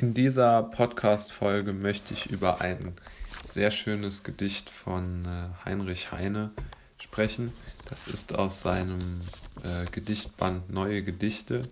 In 0.00 0.14
dieser 0.14 0.62
Podcast-Folge 0.62 1.74
möchte 1.74 2.14
ich 2.14 2.30
über 2.30 2.62
ein 2.62 2.94
sehr 3.44 3.70
schönes 3.70 4.22
Gedicht 4.22 4.70
von 4.70 5.26
äh, 5.26 5.66
Heinrich 5.66 6.10
Heine 6.10 6.52
sprechen. 6.96 7.52
Das 7.86 8.06
ist 8.06 8.34
aus 8.34 8.62
seinem 8.62 9.20
äh, 9.62 9.84
Gedichtband 9.90 10.70
Neue 10.70 11.02
Gedichte 11.02 11.68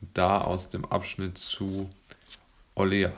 und 0.00 0.10
da 0.14 0.42
aus 0.42 0.70
dem 0.70 0.84
Abschnitt 0.84 1.38
zu 1.38 1.90
Olea. 2.76 3.12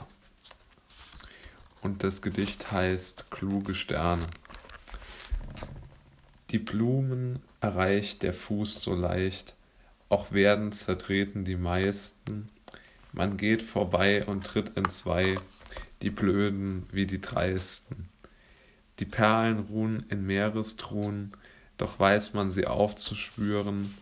Und 1.83 2.03
das 2.03 2.23
Gedicht 2.23 2.71
heißt 2.71 3.29
Kluge 3.29 3.75
Sterne. 3.75 4.25
Die 6.49 6.57
Blumen 6.57 7.43
erreicht 7.61 8.23
der 8.23 8.33
Fuß 8.33 8.81
so 8.81 8.95
leicht, 8.95 9.55
auch 10.09 10.31
werden 10.31 10.71
zertreten 10.71 11.45
die 11.45 11.55
meisten 11.55 12.49
man 13.11 13.37
geht 13.37 13.61
vorbei 13.61 14.25
und 14.25 14.45
tritt 14.45 14.77
entzwei, 14.77 15.35
die 16.01 16.09
Blöden 16.09 16.85
wie 16.91 17.05
die 17.05 17.21
Dreisten. 17.21 18.09
Die 18.99 19.05
Perlen 19.05 19.59
ruhen 19.59 20.05
in 20.09 20.25
Meerestruhen, 20.25 21.31
doch 21.77 21.99
weiß 21.99 22.33
man 22.33 22.51
sie 22.51 22.67
aufzuspüren. 22.67 23.95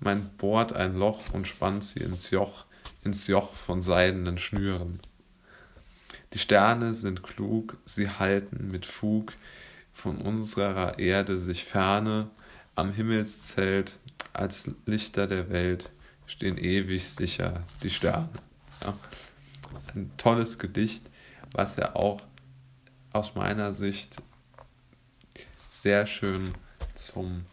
Man 0.00 0.30
bohrt 0.38 0.72
ein 0.72 0.96
Loch 0.96 1.32
und 1.32 1.46
spannt 1.46 1.84
sie 1.84 2.00
ins 2.00 2.30
Joch, 2.30 2.64
ins 3.04 3.26
Joch 3.26 3.54
von 3.54 3.82
seidenen 3.82 4.38
Schnüren. 4.38 5.00
Die 6.32 6.38
Sterne 6.38 6.94
sind 6.94 7.22
klug, 7.22 7.76
sie 7.84 8.08
halten 8.08 8.70
mit 8.70 8.86
Fug 8.86 9.32
von 9.92 10.16
unserer 10.18 10.98
Erde 10.98 11.38
sich 11.38 11.64
ferne, 11.64 12.30
am 12.74 12.92
Himmelszelt 12.92 13.98
als 14.32 14.70
Lichter 14.86 15.26
der 15.26 15.50
Welt 15.50 15.90
stehen 16.26 16.58
ewig 16.58 17.08
sicher 17.08 17.64
die 17.82 17.90
Sterne. 17.90 18.28
Ein 19.94 20.10
tolles 20.16 20.58
Gedicht, 20.58 21.04
was 21.52 21.76
ja 21.76 21.94
auch 21.94 22.22
aus 23.12 23.34
meiner 23.34 23.74
Sicht 23.74 24.22
sehr 25.68 26.06
schön 26.06 26.54
zum 26.94 27.44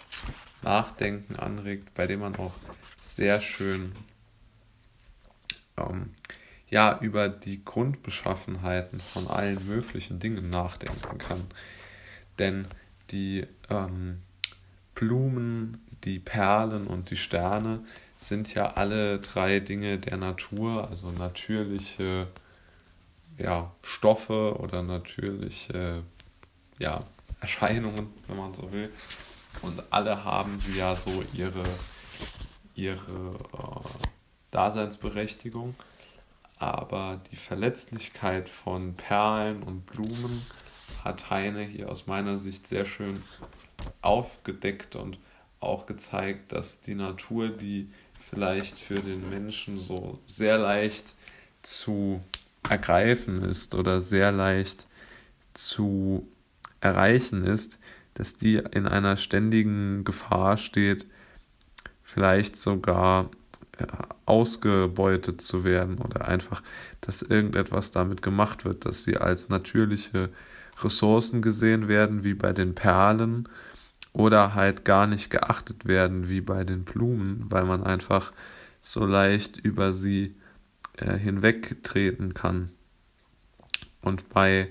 Nachdenken 0.64 1.36
anregt, 1.36 1.94
bei 1.94 2.08
dem 2.08 2.22
man 2.22 2.36
auch 2.36 2.54
sehr 3.04 3.42
schön 3.42 3.94
ähm, 5.78 6.12
ja, 6.70 7.00
über 7.00 7.30
die 7.30 7.64
Grundbeschaffenheiten 7.64 9.00
von 9.00 9.28
allen 9.28 9.66
möglichen 9.68 10.20
Dingen 10.20 10.50
nachdenken 10.50 11.18
kann. 11.18 11.48
Denn 12.40 12.68
die 13.12 13.46
ähm, 13.70 14.22
Blumen, 14.96 15.86
die 16.04 16.20
Perlen 16.20 16.88
und 16.88 17.10
die 17.12 17.18
Sterne 17.18 17.86
sind 18.18 18.54
ja 18.54 18.74
alle 18.74 19.20
drei 19.20 19.60
Dinge 19.60 20.00
der 20.00 20.18
Natur, 20.18 20.90
also 20.90 21.12
natürliche 21.12 22.28
ja, 23.38 23.72
Stoffe 23.82 24.58
oder 24.60 24.82
natürliche 24.82 26.04
ja, 26.80 27.00
Erscheinungen, 27.42 28.14
wenn 28.28 28.38
man 28.38 28.54
so 28.54 28.72
will. 28.72 28.90
Und 29.62 29.82
alle 29.90 30.24
haben 30.24 30.60
sie 30.60 30.78
ja 30.78 30.96
so 30.96 31.24
ihre, 31.34 31.64
ihre 32.76 33.36
äh, 33.54 33.90
Daseinsberechtigung. 34.52 35.76
Aber 36.58 37.20
die 37.32 37.36
Verletzlichkeit 37.36 38.50
von 38.50 38.96
Perlen 38.96 39.64
und 39.64 39.86
Blumen 39.86 40.46
hat 41.04 41.30
Heine 41.30 41.64
hier 41.64 41.90
aus 41.90 42.08
meiner 42.08 42.38
Sicht 42.38 42.68
sehr 42.68 42.86
schön 42.86 43.22
aufgedeckt 44.02 44.96
und 44.96 45.20
auch 45.60 45.86
gezeigt, 45.86 46.52
dass 46.52 46.82
die 46.82 46.96
Natur 46.96 47.50
die 47.50 47.92
vielleicht 48.30 48.80
für 48.80 49.00
den 49.00 49.30
Menschen 49.30 49.78
so 49.78 50.20
sehr 50.28 50.58
leicht 50.58 51.14
zu 51.62 52.22
ergreifen 52.68 53.44
ist 53.44 53.76
oder 53.76 54.02
sehr 54.02 54.32
leicht 54.32 54.88
zu 55.54 56.28
erreichen 56.82 57.46
ist, 57.46 57.80
dass 58.16 58.36
die 58.36 58.56
in 58.72 58.88
einer 58.88 59.18
ständigen 59.18 60.04
Gefahr 60.04 60.58
steht, 60.58 61.06
vielleicht 62.04 62.58
sogar 62.58 63.30
ausgebeutet 64.26 65.42
zu 65.42 65.64
werden 65.64 65.98
oder 65.98 66.28
einfach, 66.28 66.64
dass 67.02 67.22
irgendetwas 67.22 67.92
damit 67.92 68.22
gemacht 68.22 68.66
wird, 68.66 68.86
dass 68.86 69.04
sie 69.04 69.18
als 69.18 69.50
natürliche 69.50 70.30
Ressourcen 70.82 71.42
gesehen 71.42 71.88
werden, 71.88 72.24
wie 72.24 72.34
bei 72.34 72.54
den 72.54 72.74
Perlen 72.74 73.50
oder 74.16 74.56
halt 74.56 74.86
gar 74.86 75.08
nicht 75.08 75.30
geachtet 75.30 75.86
werden 75.86 76.30
wie 76.30 76.40
bei 76.40 76.64
den 76.64 76.86
Blumen, 76.86 77.46
weil 77.50 77.66
man 77.66 77.84
einfach 77.84 78.32
so 78.82 79.06
leicht 79.06 79.58
über 79.58 79.94
sie 79.94 80.36
äh, 80.96 81.18
hinwegtreten 81.18 82.34
kann. 82.34 82.70
Und 84.02 84.30
bei 84.30 84.70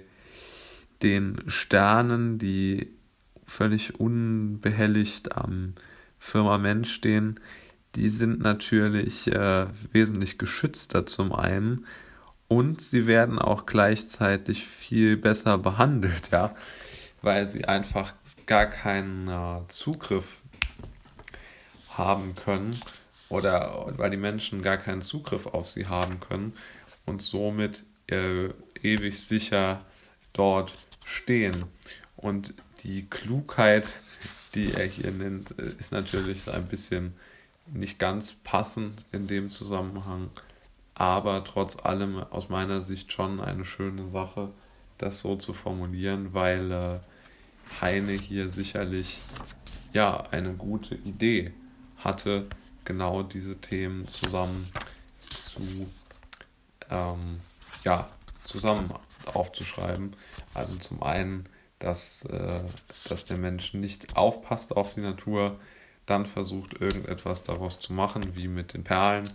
den 1.03 1.43
Sternen, 1.47 2.39
die 2.39 2.89
völlig 3.47 4.01
unbehelligt 4.01 5.37
am 5.37 5.75
Firmament 6.19 6.89
stehen, 6.89 7.39
die 7.97 8.09
sind 8.09 8.41
natürlich 8.41 9.31
äh, 9.31 9.67
wesentlich 9.93 10.39
geschützter 10.39 11.05
zum 11.05 11.35
einen 11.35 11.85
und 12.49 12.81
sie 12.81 13.07
werden 13.07 13.39
auch 13.39 13.67
gleichzeitig 13.67 14.67
viel 14.67 15.19
besser 15.19 15.59
behandelt, 15.59 16.31
ja, 16.31 16.57
weil 17.21 17.45
sie 17.45 17.67
einfach 17.67 18.15
gar 18.47 18.67
keinen 18.67 19.29
äh, 19.29 19.67
Zugriff 19.69 20.41
haben 21.91 22.35
können 22.35 22.79
oder 23.29 23.93
weil 23.97 24.11
die 24.11 24.17
Menschen 24.17 24.63
gar 24.63 24.77
keinen 24.77 25.03
Zugriff 25.03 25.47
auf 25.47 25.69
sie 25.69 25.87
haben 25.87 26.21
können 26.21 26.55
und 27.07 27.23
somit 27.23 27.85
äh, 28.09 28.49
ewig 28.83 29.23
sicher 29.23 29.85
dort 30.33 30.75
stehen. 31.05 31.65
Und 32.17 32.55
die 32.83 33.07
Klugheit, 33.09 34.01
die 34.55 34.73
er 34.73 34.87
hier 34.87 35.11
nennt, 35.11 35.59
äh, 35.59 35.73
ist 35.79 35.93
natürlich 35.93 36.43
so 36.43 36.51
ein 36.51 36.67
bisschen 36.67 37.15
nicht 37.67 37.99
ganz 37.99 38.35
passend 38.45 39.07
in 39.11 39.27
dem 39.27 39.49
Zusammenhang, 39.49 40.31
aber 40.95 41.43
trotz 41.45 41.77
allem 41.77 42.19
aus 42.19 42.51
meiner 42.51 42.83
Sicht 42.83 43.11
schon 43.13 43.41
eine 43.41 43.65
schöne 43.65 44.07
Sache, 44.07 44.51
das 44.99 45.21
so 45.21 45.37
zu 45.37 45.55
formulieren, 45.55 46.35
weil 46.35 46.71
äh, 46.71 46.99
Heine 47.81 48.13
hier 48.13 48.49
sicherlich 48.49 49.19
ja 49.93 50.29
eine 50.31 50.55
gute 50.55 50.95
Idee 50.95 51.53
hatte, 51.99 52.47
genau 52.85 53.23
diese 53.23 53.61
Themen 53.61 54.09
zusammen 54.09 54.71
zu 55.31 55.89
ähm, 56.91 57.41
ja, 57.85 58.09
zusammen 58.43 58.93
aufzuschreiben. 59.27 60.15
Also 60.53 60.77
zum 60.77 61.03
einen, 61.03 61.49
dass, 61.79 62.25
äh, 62.27 62.61
dass 63.09 63.25
der 63.25 63.39
Mensch 63.39 63.75
nicht 63.75 64.17
aufpasst 64.17 64.77
auf 64.77 64.95
die 64.95 65.01
Natur, 65.01 65.59
dann 66.07 66.27
versucht 66.27 66.81
irgendetwas 66.81 67.43
daraus 67.43 67.81
zu 67.81 67.93
machen, 67.93 68.37
wie 68.37 68.49
mit 68.49 68.75
den 68.75 68.85
Perlen, 68.85 69.31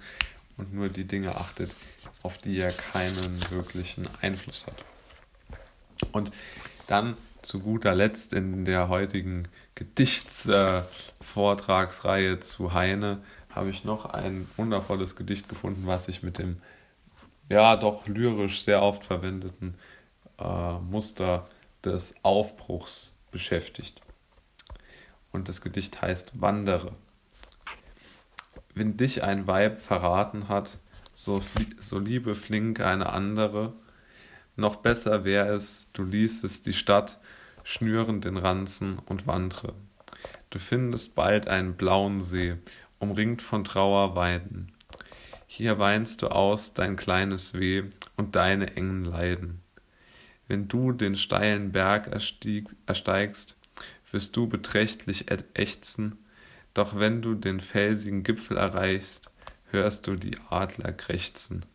und 0.58 0.74
nur 0.74 0.90
die 0.90 1.06
Dinge 1.06 1.36
achtet, 1.36 1.74
auf 2.22 2.38
die 2.38 2.60
er 2.60 2.72
keinen 2.72 3.50
wirklichen 3.50 4.08
Einfluss 4.22 4.68
hat. 4.68 4.84
Und 6.12 6.32
dann 6.88 7.16
zu 7.42 7.60
guter 7.60 7.96
Letzt 7.96 8.34
in 8.34 8.66
der 8.66 8.90
heutigen 8.90 9.48
Gedichtsvortragsreihe 9.76 12.34
äh, 12.34 12.40
zu 12.40 12.74
Heine 12.74 13.22
habe 13.50 13.70
ich 13.70 13.84
noch 13.84 14.06
ein 14.06 14.48
wundervolles 14.58 15.16
Gedicht 15.16 15.50
gefunden, 15.50 15.84
was 15.86 16.06
sich 16.06 16.24
mit 16.24 16.38
dem 16.38 16.62
ja 17.50 17.76
doch 17.76 18.08
lyrisch 18.08 18.62
sehr 18.62 18.82
oft 18.82 19.06
verwendeten 19.06 19.76
äh, 20.38 20.74
Muster 20.80 21.48
des 21.84 22.14
Aufbruchs 22.24 23.16
beschäftigt. 23.32 24.02
Und 25.32 25.50
das 25.50 25.62
Gedicht 25.62 26.02
heißt 26.02 26.42
Wandere. 26.42 26.96
Wenn 28.74 28.98
dich 28.98 29.24
ein 29.24 29.48
Weib 29.48 29.80
verraten 29.80 30.48
hat, 30.48 30.78
so, 31.14 31.44
so 31.80 32.00
liebe 32.00 32.36
flink 32.36 32.80
eine 32.80 33.10
andere, 33.10 33.74
noch 34.56 34.78
besser 34.78 35.26
wär 35.26 35.50
es, 35.50 35.88
du 35.94 36.04
ließest 36.04 36.66
die 36.66 36.74
Stadt 36.74 37.20
schnüren 37.64 38.22
den 38.22 38.38
Ranzen 38.38 39.00
und 39.06 39.28
wandre. 39.28 39.74
Du 40.50 40.60
findest 40.60 41.16
bald 41.16 41.48
einen 41.48 41.76
blauen 41.76 42.22
See, 42.22 42.56
umringt 43.00 43.42
von 43.42 43.64
Trauerweiden. 43.64 44.72
Hier 45.48 45.80
weinst 45.80 46.22
du 46.22 46.28
aus 46.28 46.74
dein 46.74 46.96
kleines 46.96 47.54
Weh 47.54 47.84
und 48.18 48.36
deine 48.36 48.76
engen 48.76 49.06
Leiden. 49.06 49.62
Wenn 50.48 50.68
du 50.68 50.92
den 50.92 51.16
steilen 51.16 51.72
Berg 51.72 52.08
erstieg, 52.08 52.68
ersteigst, 52.88 53.56
wirst 54.12 54.36
du 54.36 54.48
beträchtlich 54.48 55.26
ächzen, 55.54 56.18
doch 56.74 56.98
wenn 56.98 57.22
du 57.22 57.36
den 57.36 57.60
felsigen 57.60 58.24
Gipfel 58.24 58.58
erreichst, 58.58 59.32
hörst 59.72 60.08
du 60.08 60.16
die 60.16 60.38
Adler 60.50 60.92
krächzen. 60.92 61.66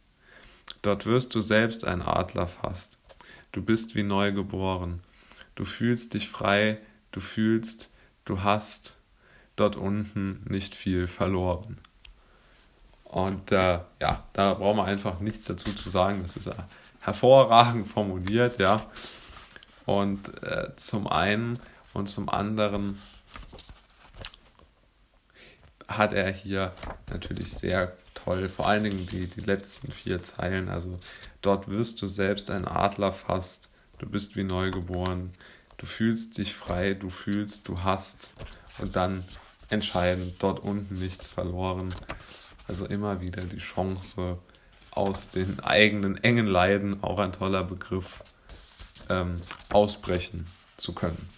Dort 0.83 1.07
wirst 1.07 1.35
du 1.35 1.41
selbst 1.41 1.85
ein 1.85 2.03
Adler 2.03 2.49
fast. 2.49 2.99
Du 3.53 3.63
bist 3.63 3.95
wie 3.95 4.03
neu 4.03 4.33
geboren, 4.33 5.01
Du 5.55 5.65
fühlst 5.65 6.15
dich 6.15 6.29
frei, 6.29 6.79
du 7.13 7.21
fühlst, 7.21 7.91
du 8.25 8.43
hast 8.43 8.97
dort 9.57 9.77
unten 9.77 10.43
nicht 10.49 10.75
viel 10.75 11.07
verloren. 11.07 11.79
Und 13.05 13.53
äh, 13.53 13.79
ja, 14.01 14.25
da 14.33 14.55
brauchen 14.55 14.79
wir 14.79 14.85
einfach 14.85 15.21
nichts 15.21 15.45
dazu 15.45 15.73
zu 15.73 15.89
sagen. 15.89 16.23
Das 16.25 16.37
ist 16.37 16.49
äh, 16.49 16.55
hervorragend 17.01 17.87
formuliert, 17.87 18.59
ja. 18.59 18.85
Und 19.87 20.43
äh, 20.43 20.75
zum 20.77 21.07
einen 21.07 21.61
und 21.93 22.09
zum 22.09 22.29
anderen 22.29 22.99
hat 25.87 26.13
er 26.13 26.33
hier 26.33 26.73
natürlich 27.11 27.53
sehr 27.53 27.97
toll, 28.15 28.49
vor 28.49 28.69
allen 28.69 28.85
Dingen 28.85 29.07
die, 29.07 29.29
die 29.29 29.43
letzten 29.43 29.93
vier 29.93 30.23
Zeilen. 30.23 30.69
Also 30.69 30.99
dort 31.43 31.69
wirst 31.69 32.01
du 32.03 32.07
selbst 32.07 32.51
ein 32.51 32.67
Adler 32.67 33.13
fast, 33.13 33.69
du 34.05 34.11
bist 34.11 34.37
wie 34.37 34.45
neugeboren, 34.45 35.31
du 35.79 35.87
fühlst 35.87 36.37
dich 36.37 36.55
frei, 36.55 36.93
du 36.93 37.09
fühlst, 37.09 37.67
du 37.69 37.83
hast 37.83 38.35
und 38.79 38.97
dann 38.97 39.25
entscheidend, 39.71 40.35
dort 40.41 40.61
unten 40.61 40.97
nichts 40.97 41.27
verloren. 41.27 41.89
Also 42.69 42.87
immer 42.87 43.23
wieder 43.23 43.43
die 43.43 43.59
Chance 43.59 44.39
aus 44.91 45.31
den 45.31 45.59
eigenen 45.61 46.23
engen 46.23 46.47
Leiden, 46.47 47.03
auch 47.03 47.19
ein 47.19 47.33
toller 47.33 47.65
Begriff, 47.65 48.23
ähm, 49.09 49.37
ausbrechen 49.73 50.47
zu 50.77 50.93
können. 50.93 51.29